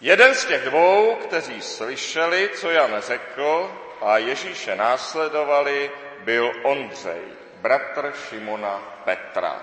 [0.00, 3.70] Jeden z těch dvou, kteří slyšeli, co Jan řekl
[4.02, 7.22] a Ježíše následovali, byl Ondřej,
[7.60, 9.56] bratr Šimona Petra.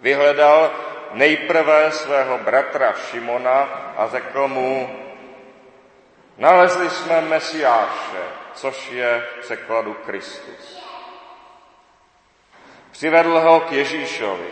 [0.00, 0.70] Vyhledal
[1.12, 3.62] nejprve svého bratra Šimona
[3.96, 5.00] a řekl mu,
[6.38, 8.22] nalezli jsme Mesiáše,
[8.54, 10.84] což je v překladu Kristus.
[12.90, 14.50] Přivedl ho k Ježíšovi.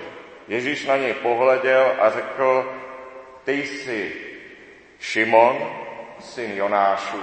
[0.49, 2.75] Ježíš na něj pohleděl a řekl,
[3.45, 4.32] ty jsi
[5.03, 5.59] Šimon,
[6.21, 7.23] syn Jonášu,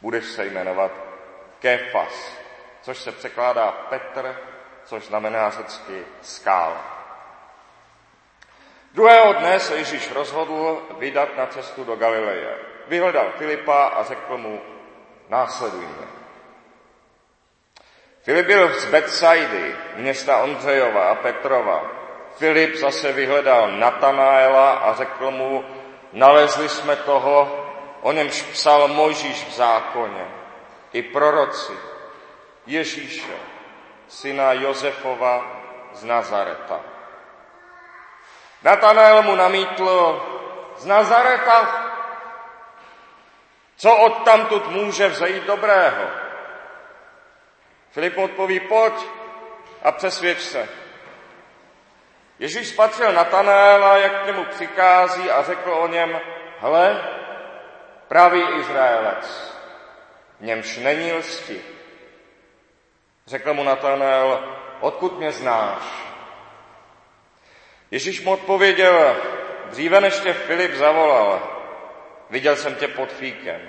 [0.00, 0.92] budeš se jmenovat
[1.58, 2.32] Kefas,
[2.82, 4.36] což se překládá Petr,
[4.84, 6.76] což znamená řecky skál.
[8.94, 12.56] Druhého dne se Ježíš rozhodl vydat na cestu do Galileje.
[12.88, 14.60] Vyhledal Filipa a řekl mu,
[15.28, 16.06] následuj mě.
[18.22, 21.90] Filip byl z Betsaidy, města Ondřejova a Petrova.
[22.36, 25.64] Filip zase vyhledal Natanaela a řekl mu,
[26.12, 27.66] nalezli jsme toho,
[28.00, 30.26] o němž psal Mojžíš v zákoně,
[30.92, 31.72] i proroci,
[32.66, 33.36] Ježíše,
[34.08, 35.46] syna Josefova
[35.92, 36.80] z Nazareta.
[38.62, 40.22] Natanael mu namítl,
[40.76, 41.84] z Nazareta,
[43.76, 46.04] co od tamtud může vzejít dobrého?
[47.90, 48.94] Filip odpoví, pojď
[49.82, 50.68] a přesvědč se.
[52.38, 56.20] Ježíš spatřil Natanaela, jak k němu přikází a řekl o něm,
[56.58, 57.04] hle,
[58.08, 59.54] pravý Izraelec,
[60.40, 61.62] v němž není lsti.
[63.26, 65.82] Řekl mu Natanael, odkud mě znáš?
[67.90, 69.16] Ježíš mu odpověděl,
[69.70, 71.58] dříve než tě Filip zavolal,
[72.30, 73.60] viděl jsem tě pod fíkem.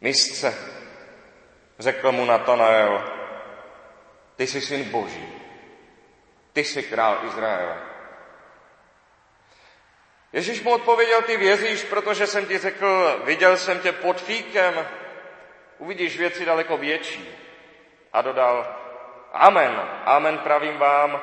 [0.00, 0.54] Mistře,
[1.78, 3.04] řekl mu Natanael,
[4.36, 5.37] ty jsi syn Boží,
[6.58, 7.76] ty jsi král Izraele.
[10.32, 14.88] Ježíš mu odpověděl, ty věříš, protože jsem ti řekl, viděl jsem tě pod fíkem,
[15.78, 17.38] uvidíš věci daleko větší.
[18.12, 18.76] A dodal,
[19.32, 21.20] amen, amen pravím vám,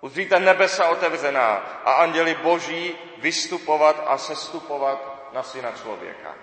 [0.00, 6.34] uzříte nebesa otevřená a anděli boží vystupovat a sestupovat na syna člověka.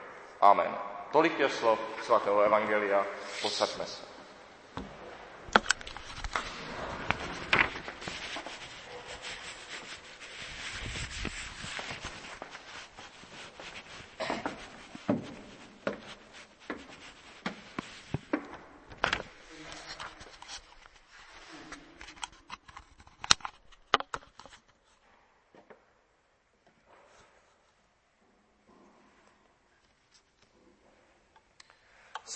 [0.41, 0.77] Amen.
[1.11, 3.05] Tolik je slov svatého Evangelia.
[3.41, 4.16] Posaďme se.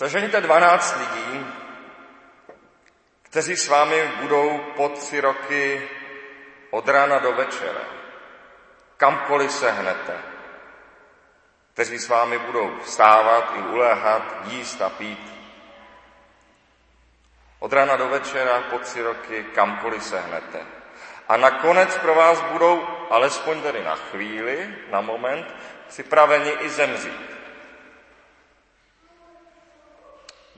[0.02, 1.46] Sežeňte 12 lidí,
[3.22, 5.88] kteří s vámi budou po tři roky
[6.70, 7.86] od rána do večera,
[8.96, 10.18] kamkoliv se hnete,
[11.72, 15.34] kteří s vámi budou vstávat i uléhat, jíst a pít.
[17.58, 20.66] Od rána do večera po tři roky, kamkoliv se hnete.
[21.28, 25.54] A nakonec pro vás budou, alespoň tedy na chvíli, na moment,
[25.88, 27.31] připraveni i zemřít.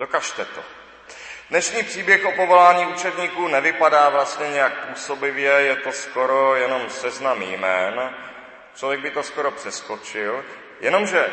[0.05, 0.61] Dokažte to.
[1.51, 8.15] Dnešní příběh o povolání učedníků nevypadá vlastně nějak působivě, je to skoro jenom seznam jmén.
[8.75, 10.45] Člověk by to skoro přeskočil,
[10.81, 11.27] jenomže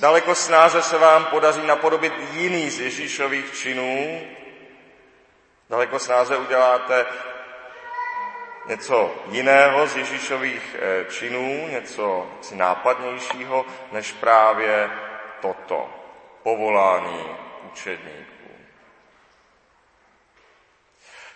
[0.00, 4.20] daleko snáze se vám podaří napodobit jiný z Ježíšových činů.
[5.70, 7.06] Daleko snáze uděláte
[8.66, 14.90] něco jiného z Ježíšových eh, činů, něco nápadnějšího, než právě
[15.40, 15.88] toto
[16.42, 17.41] povolání
[17.72, 18.32] učedníků.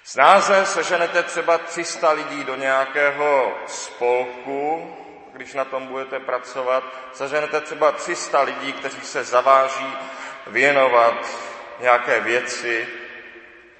[0.05, 4.97] Snáze seženete třeba 300 lidí do nějakého spolku,
[5.33, 9.97] když na tom budete pracovat, seženete třeba 300 lidí, kteří se zaváží
[10.47, 11.27] věnovat
[11.81, 12.89] nějaké věci,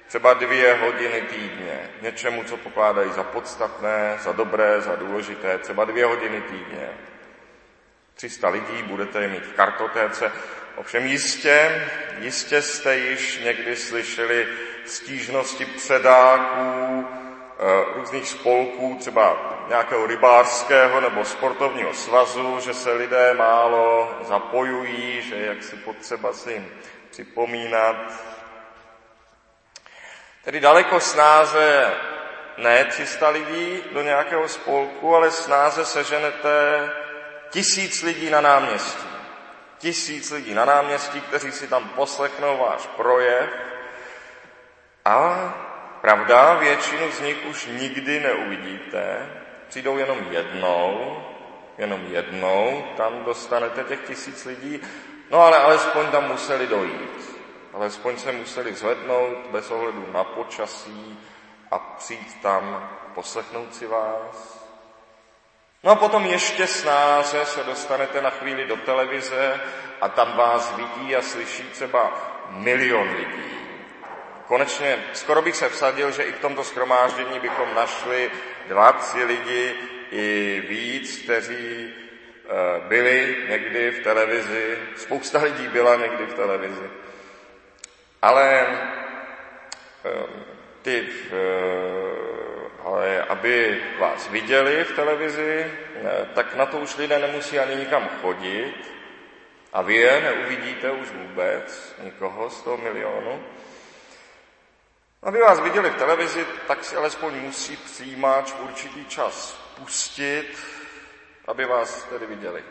[0.07, 6.05] třeba dvě hodiny týdně, něčemu, co pokládají za podstatné, za dobré, za důležité, třeba dvě
[6.05, 6.89] hodiny týdně.
[8.15, 10.31] 300 lidí budete je mít v kartotéce,
[10.77, 11.87] Ovšem jistě,
[12.19, 14.47] jistě jste již někdy slyšeli
[14.85, 19.37] stížnosti předáků, eh, různých spolků, třeba
[19.67, 26.51] nějakého rybářského nebo sportovního svazu, že se lidé málo zapojují, že jak si potřeba si
[26.51, 26.71] jim
[27.09, 27.95] připomínat.
[30.43, 31.93] Tedy daleko snáze
[32.57, 36.89] ne 300 lidí do nějakého spolku, ale snáze seženete
[37.49, 39.16] tisíc lidí na náměstí
[39.77, 43.49] tisíc lidí na náměstí, kteří si tam poslechnou váš projev
[45.05, 45.53] a
[46.01, 49.29] pravda, většinu z nich už nikdy neuvidíte,
[49.67, 51.17] Přijdou jenom jednou,
[51.77, 54.81] jenom jednou, tam dostanete těch tisíc lidí,
[55.31, 57.37] no ale alespoň tam museli dojít.
[57.73, 61.19] Alespoň se museli zvednout bez ohledu na počasí
[61.71, 64.56] a přijít tam, poslechnout si vás.
[65.87, 69.59] No a potom ještě snáze se dostanete na chvíli do televize
[70.01, 72.13] a tam vás vidí a slyší třeba
[72.49, 73.57] milion lidí.
[74.47, 78.31] Konečně skoro bych se vsadil, že i v tomto schromáždění bychom našli
[78.67, 79.75] dva, tři lidi
[80.11, 84.77] i víc, kteří eh, byli někdy v televizi.
[84.95, 86.89] Spousta lidí byla někdy v televizi.
[88.21, 88.67] Ale
[90.05, 90.25] eh,
[90.81, 92.06] ty, eh,
[92.87, 95.71] ale aby vás viděli v televizi,
[96.33, 98.75] tak na to už lidé nemusí ani nikam chodit
[99.73, 103.43] a vy je neuvidíte už vůbec, nikoho z toho milionu.
[105.23, 110.57] Aby vás viděli v televizi, tak si alespoň musí přijímač v určitý čas pustit,
[111.47, 112.63] aby vás tedy viděli.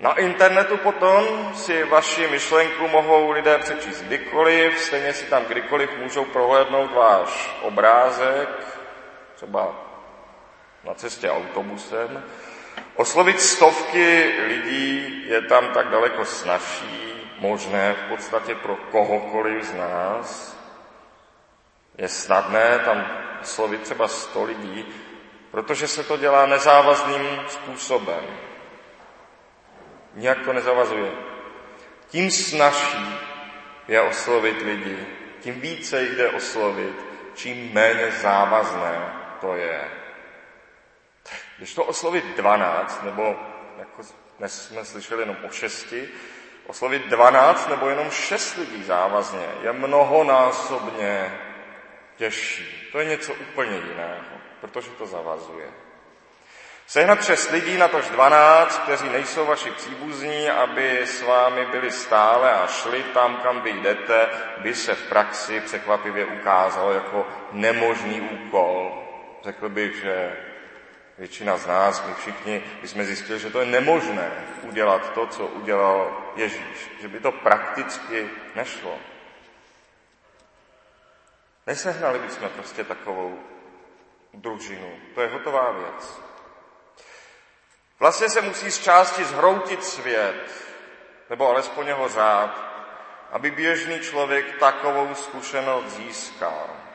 [0.00, 6.24] Na internetu potom si vaši myšlenku mohou lidé přečíst kdykoliv, stejně si tam kdykoliv můžou
[6.24, 8.75] prohlédnout váš obrázek,
[9.36, 9.74] třeba
[10.84, 12.24] na cestě autobusem.
[12.96, 20.56] Oslovit stovky lidí je tam tak daleko snažší, možné v podstatě pro kohokoliv z nás.
[21.98, 23.06] Je snadné tam
[23.42, 24.86] oslovit třeba sto lidí,
[25.50, 28.24] protože se to dělá nezávazným způsobem.
[30.14, 31.12] Nijak to nezavazuje.
[32.08, 33.18] Tím snažší
[33.88, 35.06] je oslovit lidi,
[35.40, 36.96] tím více jde oslovit,
[37.34, 39.90] čím méně závazné to je.
[41.58, 43.36] Když to oslovit 12, nebo
[43.78, 44.02] jako
[44.38, 46.08] dnes jsme slyšeli jenom o šesti,
[46.66, 51.40] oslovit 12 nebo jenom 6 lidí závazně je mnohonásobně
[52.16, 52.88] těžší.
[52.92, 55.66] To je něco úplně jiného, protože to zavazuje.
[56.86, 62.52] Sehnat šest lidí, na tož dvanáct, kteří nejsou vaši příbuzní, aby s vámi byli stále
[62.52, 64.28] a šli tam, kam vy jdete,
[64.58, 69.05] by se v praxi překvapivě ukázalo jako nemožný úkol.
[69.46, 70.36] Řekl bych, že
[71.18, 74.30] většina z nás, my všichni, jsme zjistili, že to je nemožné
[74.62, 76.90] udělat to, co udělal Ježíš.
[77.00, 78.98] Že by to prakticky nešlo.
[81.66, 83.38] Nesehnali bychom prostě takovou
[84.34, 84.98] družinu.
[85.14, 86.20] To je hotová věc.
[87.98, 90.50] Vlastně se musí z části zhroutit svět,
[91.30, 92.58] nebo alespoň jeho řád,
[93.32, 96.85] aby běžný člověk takovou zkušenost získal.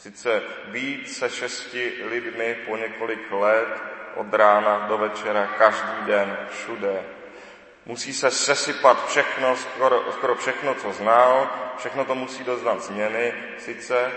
[0.00, 3.68] Sice být se šesti lidmi po několik let,
[4.16, 7.04] od rána do večera, každý den, všude.
[7.86, 14.12] Musí se sesypat všechno, skoro, skoro všechno, co znal, všechno to musí doznat změny, sice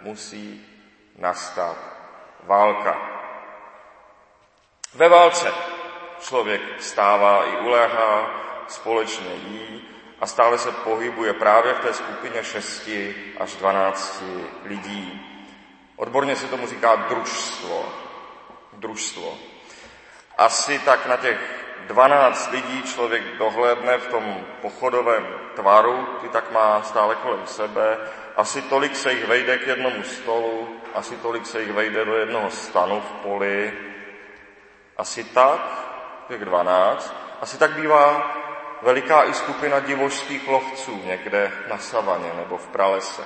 [0.00, 0.66] musí
[1.18, 1.76] nastat
[2.42, 2.96] válka.
[4.94, 5.52] Ve válce
[6.20, 8.30] člověk stává i uléhá,
[8.68, 12.90] společně jí a stále se pohybuje právě v té skupině 6
[13.38, 14.22] až 12
[14.64, 15.22] lidí.
[15.96, 17.92] Odborně se tomu říká družstvo.
[18.72, 19.34] Družstvo.
[20.38, 26.82] Asi tak na těch 12 lidí člověk dohlédne v tom pochodovém tvaru, ty tak má
[26.82, 27.98] stále kolem sebe,
[28.36, 32.50] asi tolik se jich vejde k jednomu stolu, asi tolik se jich vejde do jednoho
[32.50, 33.72] stanu v poli,
[34.96, 35.60] asi tak,
[36.28, 38.36] těch 12, asi tak bývá
[38.82, 43.22] veliká i skupina divožských lovců někde na savaně nebo v pralese.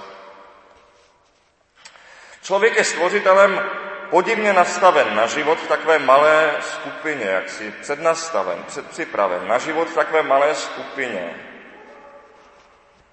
[2.42, 3.70] Člověk je stvořitelem
[4.10, 9.94] podivně nastaven na život v takové malé skupině, jak si přednastaven, předpřipraven na život v
[9.94, 11.34] takové malé skupině,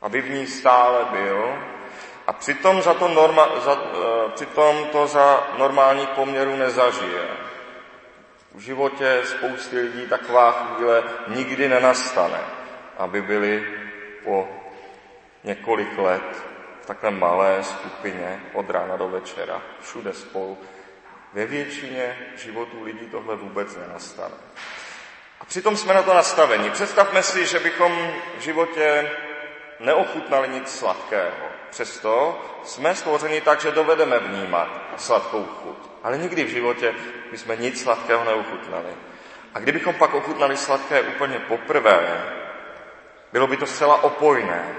[0.01, 1.53] aby v ní stále byl
[2.27, 7.46] a přitom, za to, norma, za, uh, přitom to za normální poměru nezažije.
[8.57, 12.39] V životě spousty lidí taková chvíle nikdy nenastane,
[12.97, 13.65] aby byli
[14.23, 14.49] po
[15.43, 16.43] několik let
[16.81, 20.57] v takové malé skupině od rána do večera, všude spolu.
[21.33, 24.35] Ve většině životů lidí tohle vůbec nenastane.
[25.39, 26.69] A přitom jsme na to nastaveni.
[26.69, 29.11] Představme si, že bychom v životě
[29.79, 31.46] neochutnali nic sladkého.
[31.69, 35.77] Přesto jsme stvořeni tak, že dovedeme vnímat sladkou chuť.
[36.03, 36.95] Ale nikdy v životě
[37.31, 38.95] bychom nic sladkého neuchutnali.
[39.53, 42.23] A kdybychom pak ochutnali sladké úplně poprvé,
[43.33, 44.75] bylo by to zcela opojné.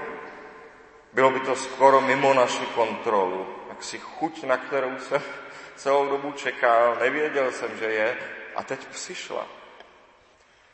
[1.13, 3.55] Bylo by to skoro mimo naši kontrolu.
[3.69, 5.21] Jak si chuť, na kterou jsem
[5.75, 8.17] celou dobu čekal, nevěděl jsem, že je,
[8.55, 9.45] a teď přišla.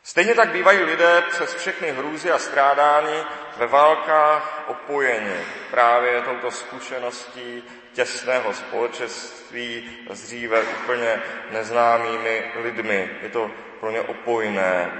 [0.02, 3.24] Stejně tak bývají lidé přes všechny hrůzy a strádání
[3.58, 5.36] ve válkách opojeni
[5.70, 13.10] právě touto zkušeností těsného společenství s dříve úplně neznámými lidmi.
[13.22, 14.92] Je to pro ně opojné,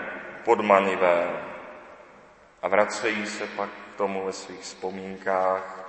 [0.44, 1.30] podmanivé.
[2.62, 5.86] A vracejí se pak k tomu ve svých vzpomínkách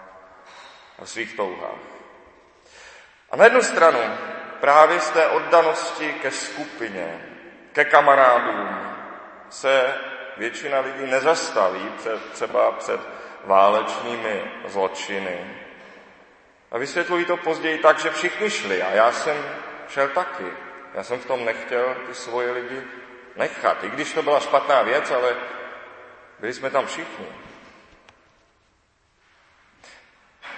[1.00, 1.80] a svých touhách.
[3.32, 4.00] A na jednu stranu
[4.60, 7.22] právě z té oddanosti ke skupině,
[7.72, 8.94] ke kamarádům
[9.50, 9.94] se
[10.38, 13.00] většina lidí nezastaví před, třeba před
[13.46, 15.38] válečnými zločiny.
[16.72, 19.38] A vysvětlují to později tak, že všichni šli a já jsem
[19.90, 20.46] šel taky.
[20.94, 22.84] Já jsem v tom nechtěl ty svoje lidi
[23.36, 25.36] nechat, i když to byla špatná věc, ale
[26.40, 27.26] byli jsme tam všichni.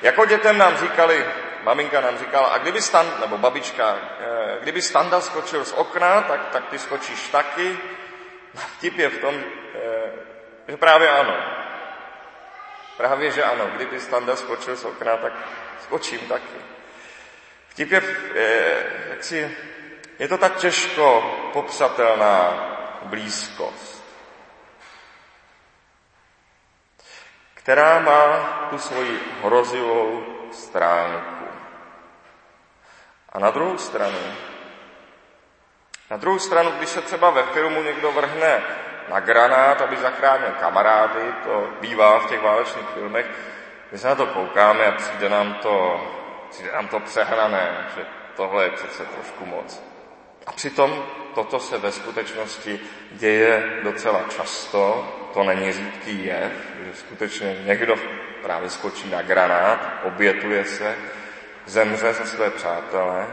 [0.01, 1.25] Jako dětem nám říkali,
[1.63, 6.49] maminka nám říkala, a kdyby Stan, nebo babička, eh, kdyby Standa skočil z okna, tak,
[6.49, 7.77] tak ty skočíš taky.
[8.55, 9.43] Vtip je v tom,
[10.67, 11.35] že právě ano.
[12.97, 13.67] Právě, že ano.
[13.67, 15.33] Kdyby Standa skočil z okna, tak
[15.83, 16.59] skočím taky.
[17.69, 18.01] Vtip je,
[18.35, 19.57] eh, jak si,
[20.19, 22.65] je to tak těžko popsatelná
[23.03, 24.03] blízkost,
[27.53, 28.37] která má
[28.69, 31.45] tu svoji hrozivou stránku.
[33.29, 34.35] A na druhou stranu,
[36.11, 38.61] na druhou stranu, když se třeba ve filmu někdo vrhne
[39.09, 43.25] na granát, aby zachránil kamarády, to bývá v těch válečných filmech,
[43.91, 46.01] my se na to koukáme a přijde nám to,
[46.49, 49.83] přijde nám to přehrané, že tohle je přece trošku moc.
[50.47, 52.79] A přitom toto se ve skutečnosti
[53.11, 56.51] děje docela často, to není řídký jev,
[56.85, 57.95] že skutečně někdo
[58.41, 60.95] právě skočí na granát, obětuje se,
[61.65, 63.27] zemře za své přátelé.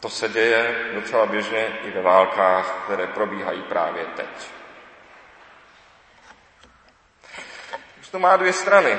[0.00, 4.59] To se děje docela běžně i ve válkách, které probíhají právě teď.
[8.10, 8.98] To má dvě strany.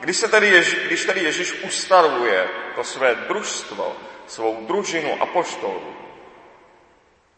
[0.00, 3.96] Když, se tedy Ježí, když tedy Ježíš ustavuje to své družstvo,
[4.26, 5.96] svou družinu apoštolů,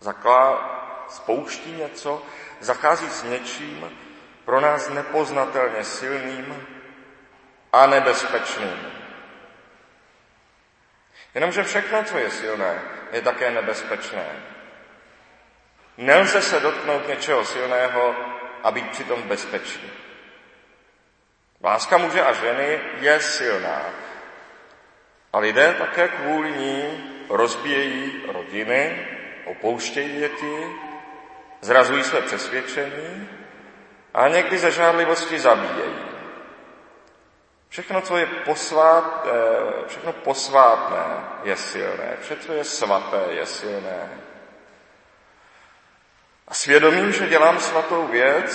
[0.00, 0.76] zaklá,
[1.08, 2.22] spouští něco,
[2.60, 3.98] zachází s něčím
[4.44, 6.66] pro nás nepoznatelně silným
[7.72, 8.92] a nebezpečným.
[11.34, 14.26] Jenomže všechno, co je silné, je také nebezpečné.
[15.96, 18.14] Nelze se dotknout něčeho silného
[18.62, 20.09] a být přitom v bezpečí.
[21.64, 23.82] Láska muže a ženy je silná.
[25.32, 29.08] A lidé také kvůli ní rozbíjejí rodiny,
[29.44, 30.76] opouštějí děti,
[31.60, 33.28] zrazují své přesvědčení
[34.14, 36.10] a někdy ze žádlivosti zabíjejí.
[37.68, 41.04] Všechno, co je posvát, eh, všechno posvátné,
[41.44, 42.16] je silné.
[42.20, 44.08] Vše, co je svaté, je silné.
[46.48, 48.50] A svědomím, že dělám svatou věc,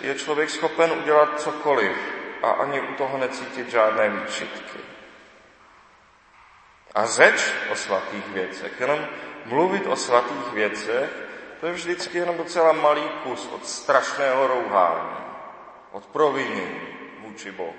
[0.00, 4.78] je člověk schopen udělat cokoliv a ani u toho necítit žádné výčitky.
[6.94, 9.08] A řeč o svatých věcech, jenom
[9.44, 11.10] mluvit o svatých věcech,
[11.60, 15.16] to je vždycky jenom docela malý kus od strašného rouhání,
[15.92, 16.80] od provinění
[17.18, 17.74] vůči Bohu.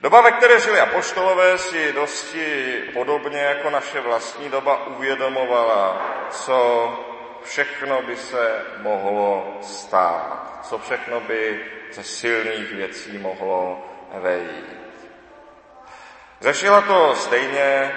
[0.00, 6.88] Doba, ve které žili apoštolové, si dosti podobně jako naše vlastní doba uvědomovala, co
[7.44, 14.82] všechno by se mohlo stát, co všechno by ze silných věcí mohlo vejít.
[16.40, 17.92] Řešila to stejně,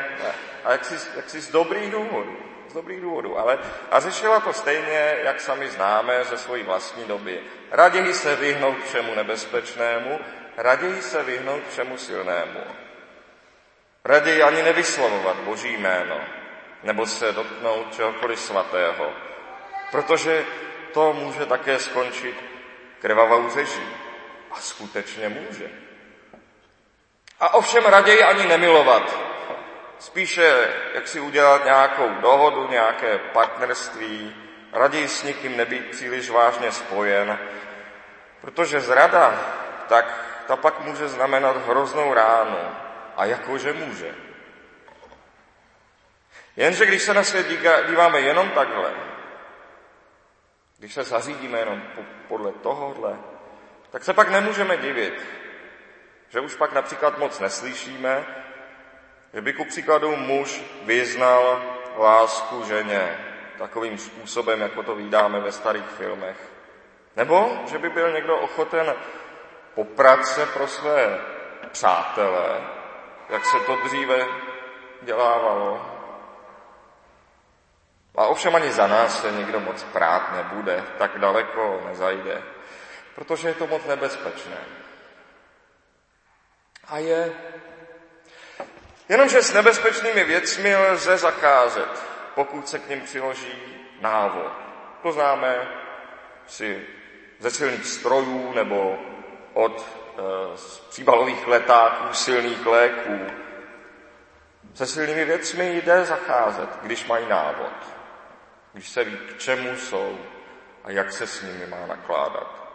[0.64, 2.38] a jak si, jak si z dobrých důvodů,
[2.70, 3.60] z dobrých důvodů, ale
[3.92, 7.40] a řešila to stejně, jak sami známe ze své vlastní doby.
[7.72, 10.20] Raději se vyhnout všemu nebezpečnému,
[10.58, 12.60] raději se vyhnout všemu silnému.
[14.06, 16.20] Raději ani nevyslovovat Boží jméno,
[16.84, 19.14] nebo se dotknout čehokoliv svatého,
[19.92, 20.46] protože
[20.94, 22.55] to může také skončit
[23.06, 23.88] krvavou řeží.
[24.52, 25.70] A skutečně může.
[27.40, 29.18] A ovšem raději ani nemilovat.
[30.00, 34.36] Spíše, jak si udělat nějakou dohodu, nějaké partnerství,
[34.74, 37.40] raději s nikým nebýt příliš vážně spojen,
[38.42, 39.40] protože zrada,
[39.88, 42.58] tak ta pak může znamenat hroznou ránu.
[43.18, 44.16] A jakože může.
[46.56, 47.48] Jenže když se na svět
[47.88, 48.92] díváme jenom takhle,
[50.78, 51.82] když se zařídíme jenom
[52.28, 53.16] podle tohohle,
[53.92, 55.26] tak se pak nemůžeme divit,
[56.30, 58.26] že už pak například moc neslyšíme,
[59.34, 61.64] že by ku příkladu muž vyznal
[61.98, 63.18] lásku ženě
[63.58, 66.38] takovým způsobem, jako to vydáme ve starých filmech.
[67.16, 68.96] Nebo že by byl někdo ochoten
[69.76, 71.20] poprat se pro své
[71.72, 72.62] přátele,
[73.30, 74.28] jak se to dříve
[75.02, 75.95] dělávalo.
[78.18, 82.42] A ovšem ani za nás se nikdo moc prát nebude, tak daleko nezajde,
[83.16, 84.58] protože je to moc nebezpečné.
[86.88, 87.34] A je.
[89.10, 92.04] Jenomže s nebezpečnými věcmi lze zakázet,
[92.36, 94.52] pokud se k ním přiloží návod.
[95.04, 95.68] To známe
[96.48, 96.86] si
[97.40, 98.98] ze silných strojů nebo
[99.54, 103.20] od e, z příbalových letáků, silných léků.
[104.74, 107.95] Se silnými věcmi jde zacházet, když mají návod,
[108.76, 110.20] když se ví, k čemu jsou
[110.84, 112.66] a jak se s nimi má nakládat.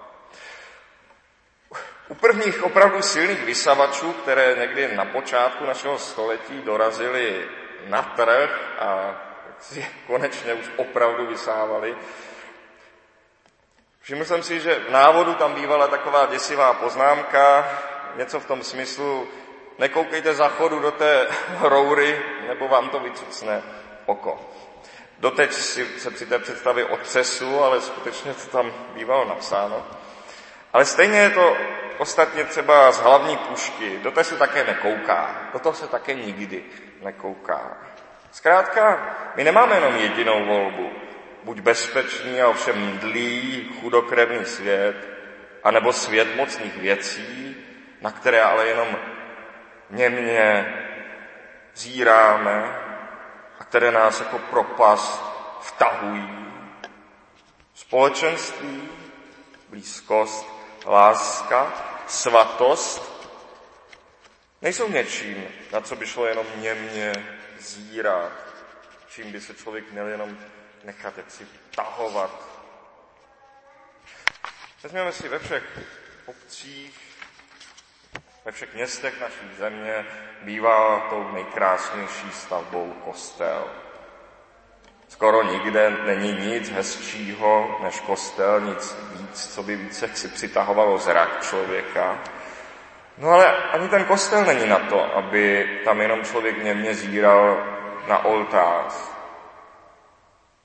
[2.09, 7.49] U prvních opravdu silných vysavačů, které někdy na počátku našeho století dorazily
[7.87, 9.21] na trh a
[9.59, 11.97] si konečně už opravdu vysávali,
[14.01, 17.69] Všiml jsem si, že v návodu tam bývala taková děsivá poznámka,
[18.17, 19.29] něco v tom smyslu,
[19.79, 21.27] nekoukejte za chodu do té
[21.61, 23.63] roury, nebo vám to vycucne
[24.07, 24.51] oko.
[25.21, 29.87] Doteď si, se při té představě otřesu, ale skutečně to tam bývalo napsáno.
[30.73, 31.57] Ale stejně je to
[31.99, 36.65] ostatně třeba z hlavní pušky, do té se také nekouká, do toho se také nikdy
[37.03, 37.79] nekouká.
[38.33, 40.91] Zkrátka, my nemáme jenom jedinou volbu
[41.45, 45.09] buď bezpečný a ovšem mdlý, chudokrevný svět,
[45.65, 47.57] anebo svět mocných věcí,
[48.01, 48.97] na které ale jenom
[49.91, 50.75] němě
[51.75, 52.80] zíráme
[53.71, 55.23] které nás jako propas
[55.61, 56.53] vtahují.
[57.75, 58.89] Společenství,
[59.69, 60.47] blízkost,
[60.87, 61.73] láska,
[62.07, 63.13] svatost
[64.63, 67.13] nejsou něčím, na co by šlo jenom němě
[67.59, 68.33] zírat,
[69.09, 70.39] čím by se člověk měl jenom
[70.85, 72.49] nechat si tahovat.
[74.83, 75.79] Vezměme si ve všech
[76.27, 77.10] obcích,
[78.45, 80.07] ve všech městech naší země
[80.43, 83.65] bývá tou nejkrásnější stavbou kostel.
[85.09, 91.43] Skoro nikde není nic hezčího než kostel, nic víc, co by více si přitahovalo zrak
[91.43, 92.19] člověka.
[93.19, 97.67] No ale ani ten kostel není na to, aby tam jenom člověk němě zíral
[98.09, 98.95] na oltář,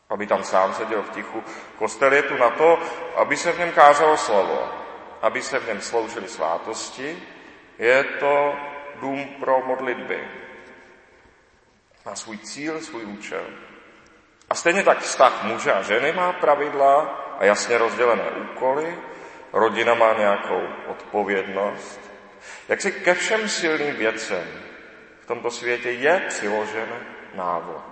[0.10, 1.44] aby tam sám seděl v tichu.
[1.78, 2.80] Kostel je tu na to,
[3.16, 4.70] aby se v něm kázalo slovo,
[5.22, 7.24] aby se v něm sloužily svátosti.
[7.80, 8.56] Je to
[9.02, 10.28] dům pro modlitby.
[12.06, 13.46] Má svůj cíl, svůj účel.
[14.50, 17.02] A stejně tak vztah muže a ženy má pravidla
[17.40, 18.98] a jasně rozdělené úkoly.
[19.54, 22.00] Rodina má nějakou odpovědnost.
[22.68, 24.48] Jak si ke všem silným věcem
[25.22, 26.90] v tomto světě je přiložen
[27.34, 27.84] návod.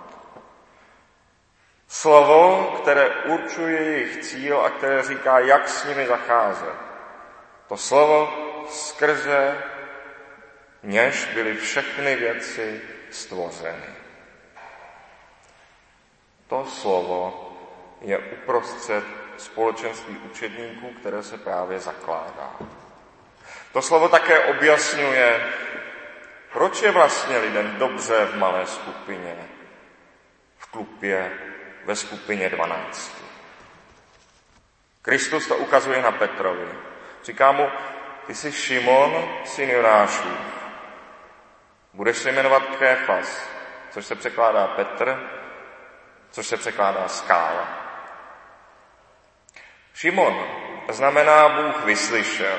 [1.88, 6.74] Slovo, které určuje jejich cíl a které říká, jak s nimi zacházet.
[7.68, 8.32] To slovo
[8.68, 9.62] skrze
[10.84, 13.94] něž byly všechny věci stvořeny.
[16.48, 17.50] To slovo
[18.00, 19.04] je uprostřed
[19.36, 22.56] společenství učedníků, které se právě zakládá.
[23.72, 25.52] To slovo také objasňuje,
[26.52, 29.36] proč je vlastně lidem dobře v malé skupině,
[30.58, 31.32] v klupě,
[31.84, 33.24] ve skupině 12.
[35.02, 36.68] Kristus to ukazuje na Petrovi.
[37.24, 37.68] Říká mu,
[38.26, 40.53] ty jsi Šimon, syn Jonášů.
[41.94, 43.48] Budeš se jmenovat Kéfas,
[43.90, 45.30] což se překládá Petr,
[46.30, 47.68] což se překládá skála.
[49.94, 50.44] Šimon
[50.88, 52.58] znamená Bůh vyslyšel.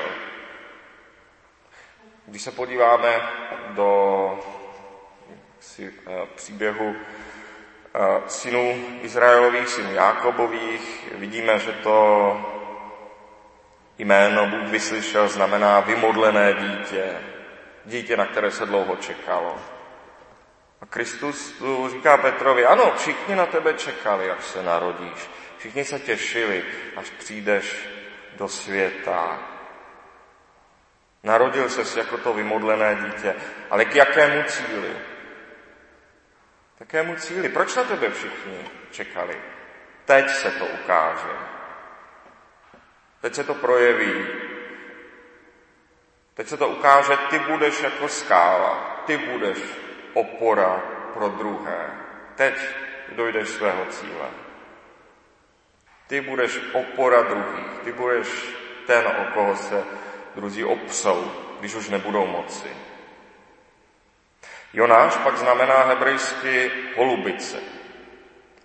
[2.26, 3.28] Když se podíváme
[3.68, 4.38] do
[5.80, 5.90] eh,
[6.34, 6.96] příběhu
[8.26, 11.12] synů Izraelových, synů Jákobových.
[11.14, 12.36] Vidíme, že to
[13.98, 17.16] jméno Bůh vyslyšel znamená vymodlené dítě,
[17.86, 19.60] dítě, na které se dlouho čekalo.
[20.80, 25.30] A Kristus tu říká Petrovi, ano, všichni na tebe čekali, až se narodíš.
[25.58, 26.64] Všichni se těšili,
[26.96, 27.88] až přijdeš
[28.36, 29.38] do světa.
[31.22, 33.34] Narodil ses jako to vymodlené dítě,
[33.70, 34.96] ale k jakému cíli?
[36.78, 37.48] Takému cíli.
[37.48, 39.40] Proč na tebe všichni čekali?
[40.04, 41.32] Teď se to ukáže.
[43.20, 44.26] Teď se to projeví.
[46.36, 49.58] Teď se to ukáže, ty budeš jako skála, ty budeš
[50.12, 50.82] opora
[51.14, 51.90] pro druhé.
[52.34, 52.54] Teď
[53.12, 54.28] dojdeš svého cíle.
[56.06, 58.28] Ty budeš opora druhých, ty budeš
[58.86, 59.84] ten, o koho se
[60.34, 62.68] druzí opsou, když už nebudou moci.
[64.72, 67.56] Jonáš pak znamená hebrejsky holubice.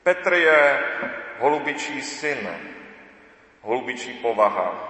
[0.03, 0.83] Petr je
[1.39, 2.49] holubičí syn,
[3.61, 4.87] holubičí povaha.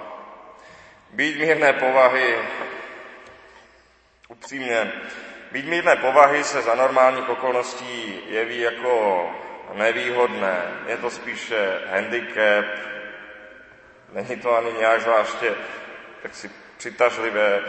[1.12, 2.38] Být mírné povahy,
[4.32, 4.92] upřímně,
[5.52, 9.30] být mírné povahy se za normálních okolností jeví jako
[9.74, 12.66] nevýhodné, je to spíše handicap,
[14.14, 15.56] není to ani nějak zvláště
[16.22, 17.62] tak si přitažlivé.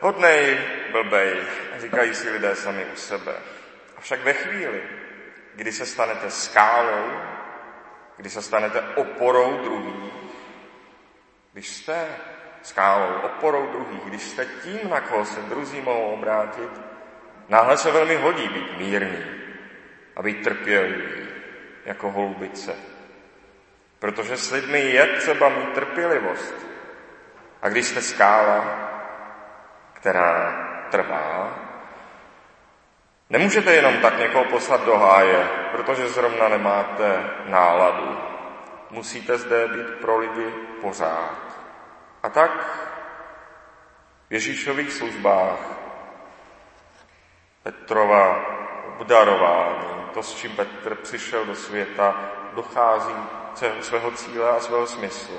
[0.00, 0.58] Hodnej,
[0.92, 1.36] blbej,
[1.78, 3.34] říkají si lidé sami u sebe.
[3.96, 4.82] Avšak ve chvíli,
[5.54, 7.12] kdy se stanete skálou,
[8.16, 10.12] kdy se stanete oporou druhých,
[11.52, 12.08] když jste
[12.66, 16.70] skálou, oporou druhých, když jste tím, na koho se druzí mohou obrátit,
[17.48, 19.24] náhle se velmi hodí být mírný
[20.16, 21.28] a být trpělivý
[21.84, 22.74] jako holubice.
[23.98, 26.54] Protože s lidmi je třeba mít trpělivost.
[27.62, 28.90] A když jste skála,
[29.92, 30.52] která
[30.90, 31.58] trvá,
[33.30, 38.18] nemůžete jenom tak někoho poslat do háje, protože zrovna nemáte náladu.
[38.90, 41.53] Musíte zde být pro lidi pořád.
[42.24, 42.50] A tak
[44.28, 45.58] v Ježíšových službách
[47.62, 48.46] Petrova
[48.98, 53.14] obdarování, to, s čím Petr přišel do světa, dochází
[53.80, 55.38] svého cíle a svého smyslu.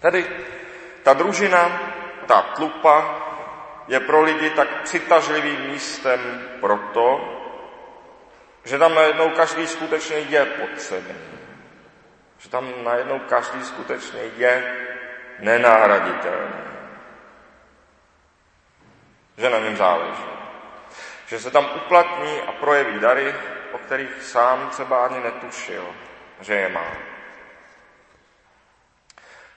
[0.00, 0.26] Tady
[1.02, 1.80] ta družina,
[2.26, 3.18] ta tlupa
[3.88, 7.34] je pro lidi tak přitažlivým místem proto,
[8.64, 11.38] že tam najednou každý skutečně je potřebný.
[12.38, 14.88] Že tam najednou každý skutečně je
[15.38, 16.68] nenahraditelný.
[19.36, 20.24] Že na něm záleží.
[21.26, 23.34] Že se tam uplatní a projeví dary,
[23.72, 25.84] o kterých sám třeba ani netušil,
[26.40, 26.92] že je má.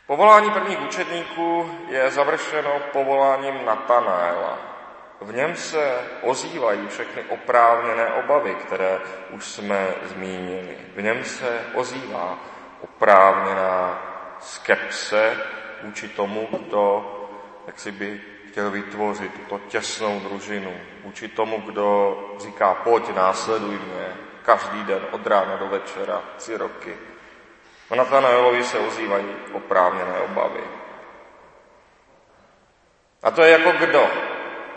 [0.08, 4.58] Povolání prvních učedníků je završeno povoláním Natanaela.
[5.22, 10.78] V něm se ozývají všechny oprávněné obavy, které už jsme zmínili.
[10.96, 12.38] V něm se ozývá
[12.82, 14.02] oprávněná
[14.39, 15.38] skepse
[15.84, 17.17] vůči tomu, kdo
[17.67, 20.74] jak si by chtěl vytvořit tuto těsnou družinu.
[21.04, 24.08] Vůči tomu, kdo říká, pojď, následuj mě,
[24.41, 26.98] každý den od rána do večera, tři roky.
[27.89, 30.63] A Natanaelovi se ozývají oprávněné obavy.
[33.24, 34.12] A to je jako kdo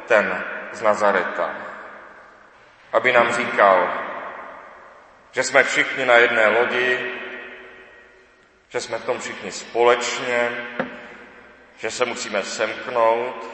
[0.07, 1.55] ten z Nazareta,
[2.93, 3.89] aby nám říkal,
[5.33, 7.15] že jsme všichni na jedné lodi,
[8.69, 10.51] že jsme v tom všichni společně,
[11.77, 13.45] že se musíme semknout.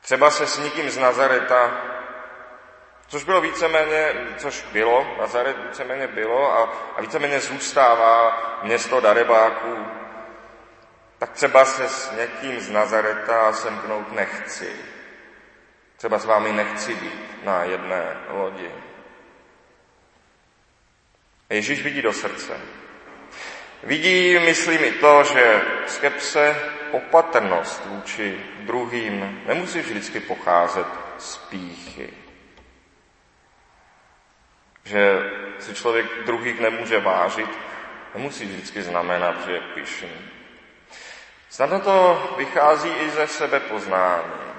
[0.00, 1.90] Třeba se s nikým z Nazareta
[3.10, 6.62] Což bylo víceméně, což bylo, Nazaret víceméně bylo a,
[6.96, 9.86] a víceméně zůstává město darebáků.
[11.18, 14.76] Tak třeba se s někým z Nazareta semknout nechci.
[15.96, 18.74] Třeba s vámi nechci být na jedné lodi.
[21.50, 22.60] Ježíš vidí do srdce.
[23.82, 26.56] Vidí, myslím, i to, že skepse,
[26.92, 30.86] opatrnost vůči druhým nemusí vždycky pocházet
[31.18, 32.10] z píchy
[34.90, 37.50] že si člověk druhých nemůže vážit,
[38.14, 40.30] nemusí vždycky znamenat, že je pišný.
[41.48, 44.50] Snadno to vychází i ze sebe poznání.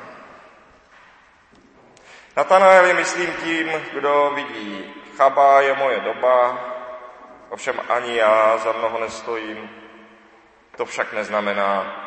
[2.37, 6.65] Natanael je, myslím, tím, kdo vidí, chaba je moje doba,
[7.51, 9.69] ovšem ani já za mnoho nestojím.
[10.77, 11.97] To však neznamená,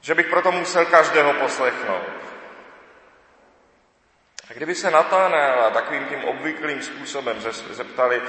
[0.00, 2.22] že bych proto musel každého poslechnout.
[4.50, 7.40] A kdyby se Natánéla takovým tím obvyklým způsobem
[7.70, 8.22] zeptali,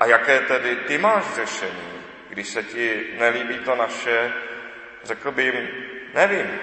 [0.00, 4.32] a jaké tedy ty máš řešení, když se ti nelíbí to naše,
[5.02, 5.68] řekl by jim,
[6.14, 6.60] nevím,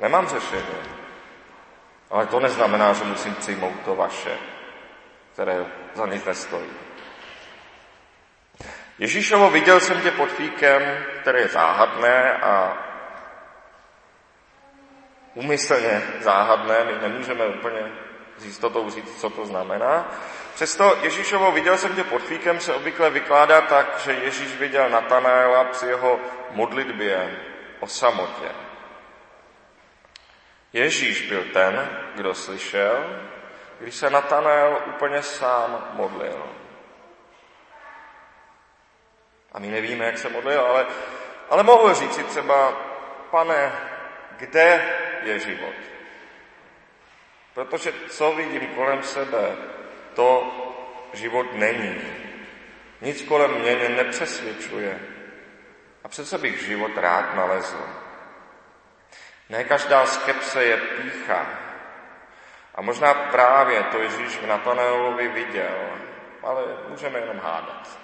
[0.00, 0.94] nemám řešení.
[2.10, 4.38] Ale to neznamená, že musím přijmout to vaše,
[5.32, 6.70] které za nic nestojí.
[8.98, 10.82] Ježíšovo viděl jsem tě pod fíkem,
[11.20, 12.78] které je záhadné a
[15.34, 17.92] umyslně záhadné, my nemůžeme úplně
[18.36, 20.12] s jistotou říct, co to znamená.
[20.54, 25.64] Přesto Ježíšovo viděl jsem tě pod fíkem se obvykle vykládá tak, že Ježíš viděl Natanaela
[25.64, 27.40] při jeho modlitbě
[27.80, 28.48] o samotě.
[30.72, 33.20] Ježíš byl ten, kdo slyšel,
[33.80, 36.46] když se Natanael úplně sám modlil.
[39.54, 40.86] A my nevíme, jak se modlil, ale,
[41.50, 42.72] ale mohl říct si třeba,
[43.30, 43.72] pane,
[44.36, 45.74] kde je život.
[47.54, 49.56] Protože co vidím kolem sebe,
[50.14, 50.52] to
[51.12, 52.02] život není.
[53.00, 55.00] Nic kolem mě nepřesvědčuje.
[56.04, 57.80] A přece bych život rád nalezl.
[59.48, 61.46] Ne každá skepse je pícha.
[62.74, 65.98] A možná právě to Ježíš v Natanaelovi viděl,
[66.42, 68.03] ale můžeme jenom hádat.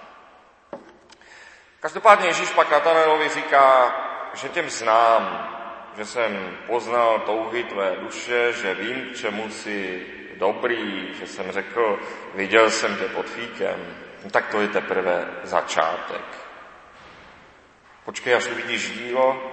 [1.81, 3.95] Každopádně Ježíš pak Natanaelovi říká,
[4.35, 5.49] že těm znám,
[5.97, 11.99] že jsem poznal touhy tvé duše, že vím, k čemu jsi dobrý, že jsem řekl,
[12.35, 16.25] viděl jsem tě pod fíkem, no tak to je teprve začátek.
[18.05, 19.53] Počkej, až uvidíš dílo,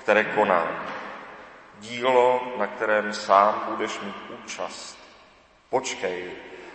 [0.00, 0.86] které konám.
[1.78, 4.98] Dílo, na kterém sám budeš mít účast.
[5.70, 6.32] Počkej,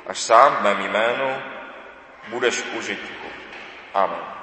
[0.07, 1.41] až sám v mém jménu
[2.27, 3.27] budeš užitku.
[3.93, 4.40] Amen.